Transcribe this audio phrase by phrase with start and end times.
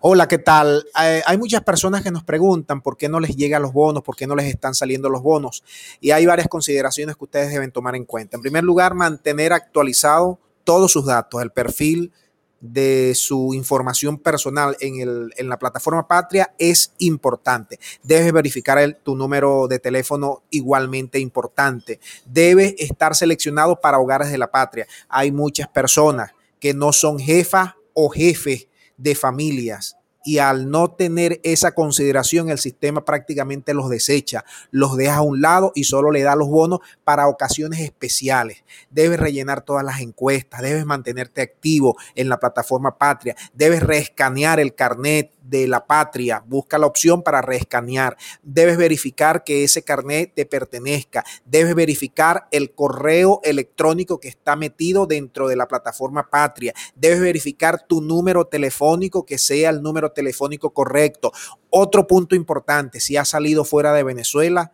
[0.00, 0.86] Hola, ¿qué tal?
[1.02, 4.14] Eh, hay muchas personas que nos preguntan por qué no les llegan los bonos, por
[4.14, 5.64] qué no les están saliendo los bonos.
[6.00, 8.36] Y hay varias consideraciones que ustedes deben tomar en cuenta.
[8.36, 12.12] En primer lugar, mantener actualizado todos sus datos, el perfil
[12.60, 17.80] de su información personal en, la plataforma Patria es importante.
[18.04, 21.98] Debes verificar tu número de teléfono igualmente importante.
[22.24, 24.86] Debe estar seleccionado para hogares de la patria.
[25.08, 26.30] Hay muchas personas
[26.60, 32.58] que no son jefas o jefes de familias y al no tener esa consideración el
[32.58, 36.80] sistema prácticamente los desecha, los deja a un lado y solo le da los bonos
[37.04, 38.64] para ocasiones especiales.
[38.90, 44.74] Debes rellenar todas las encuestas, debes mantenerte activo en la plataforma Patria, debes reescanear el
[44.74, 48.16] carnet de la patria, busca la opción para reescanear.
[48.42, 51.24] Debes verificar que ese carnet te pertenezca.
[51.44, 56.74] Debes verificar el correo electrónico que está metido dentro de la plataforma patria.
[56.94, 61.32] Debes verificar tu número telefónico, que sea el número telefónico correcto.
[61.70, 64.72] Otro punto importante, si has salido fuera de Venezuela,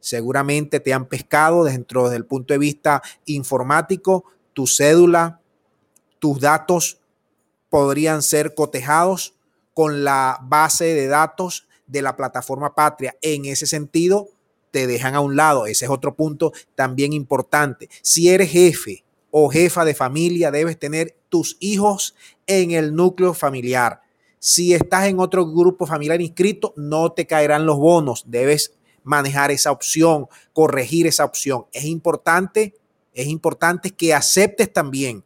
[0.00, 5.40] seguramente te han pescado dentro del punto de vista informático, tu cédula,
[6.18, 7.00] tus datos
[7.68, 9.37] podrían ser cotejados
[9.78, 13.16] con la base de datos de la plataforma Patria.
[13.22, 14.28] En ese sentido,
[14.72, 15.66] te dejan a un lado.
[15.66, 17.88] Ese es otro punto también importante.
[18.02, 22.16] Si eres jefe o jefa de familia, debes tener tus hijos
[22.48, 24.02] en el núcleo familiar.
[24.40, 28.24] Si estás en otro grupo familiar inscrito, no te caerán los bonos.
[28.26, 31.66] Debes manejar esa opción, corregir esa opción.
[31.70, 32.74] Es importante,
[33.14, 35.22] es importante que aceptes también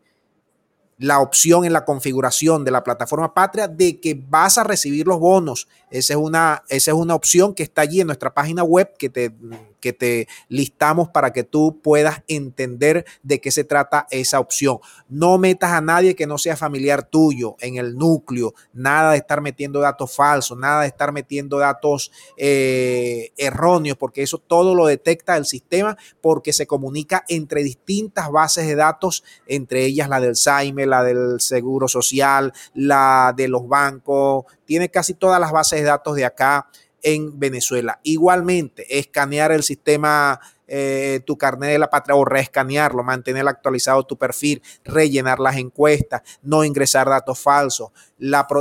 [1.02, 5.18] la opción en la configuración de la plataforma Patria de que vas a recibir los
[5.18, 5.66] bonos.
[5.90, 9.08] Esa es una, esa es una opción que está allí en nuestra página web que
[9.08, 9.34] te
[9.82, 14.78] que te listamos para que tú puedas entender de qué se trata esa opción.
[15.10, 19.42] No metas a nadie que no sea familiar tuyo en el núcleo, nada de estar
[19.42, 25.36] metiendo datos falsos, nada de estar metiendo datos eh, erróneos, porque eso todo lo detecta
[25.36, 30.86] el sistema porque se comunica entre distintas bases de datos, entre ellas la del SAIME,
[30.86, 36.14] la del Seguro Social, la de los bancos, tiene casi todas las bases de datos
[36.14, 36.68] de acá
[37.02, 38.00] en Venezuela.
[38.02, 44.16] Igualmente, escanear el sistema, eh, tu carnet de la patria o reescanearlo, mantener actualizado tu
[44.16, 47.90] perfil, rellenar las encuestas, no ingresar datos falsos,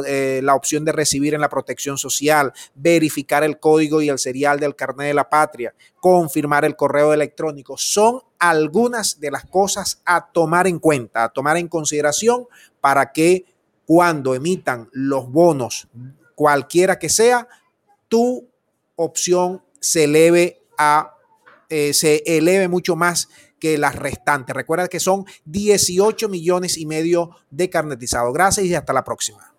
[0.07, 4.59] eh, la, opción de recibir en la protección social, verificar el código y el serial
[4.59, 10.31] del carnet de la patria, confirmar el correo electrónico, son algunas de las cosas a
[10.31, 12.47] tomar en cuenta, a tomar en consideración
[12.81, 13.46] para que
[13.85, 15.88] cuando emitan los bonos,
[16.35, 17.47] cualquiera que sea,
[18.11, 18.51] tu
[18.97, 21.16] opción se eleve a
[21.69, 24.53] eh, se eleve mucho más que las restantes.
[24.53, 28.33] Recuerda que son 18 millones y medio de carnetizados.
[28.33, 29.55] Gracias y hasta la próxima.